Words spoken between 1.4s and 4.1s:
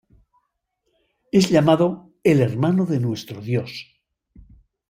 llamado el "hermano de nuestro Dios".